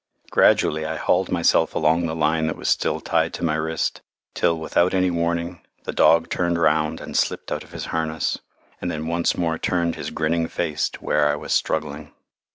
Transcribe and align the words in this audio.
Gradually, 0.31 0.83
I 0.83 0.95
hauled 0.97 1.31
myself 1.31 1.75
along 1.75 2.07
the 2.07 2.15
line 2.15 2.47
that 2.47 2.55
was 2.57 2.67
still 2.67 2.99
tied 2.99 3.35
to 3.35 3.43
my 3.43 3.53
wrist, 3.53 4.01
till 4.33 4.57
without 4.57 4.95
any 4.95 5.11
warning 5.11 5.61
the 5.83 5.91
dog 5.93 6.27
turned 6.31 6.57
round 6.59 6.99
and 6.99 7.15
slipped 7.15 7.51
out 7.51 7.63
of 7.63 7.71
his 7.71 7.85
harness, 7.93 8.39
and 8.81 8.89
then 8.89 9.05
once 9.05 9.37
more 9.37 9.59
turned 9.59 9.93
his 9.97 10.09
grinning 10.09 10.47
face 10.47 10.89
to 10.89 11.05
where 11.05 11.29
I 11.29 11.35
was 11.35 11.53
struggling. 11.53 12.13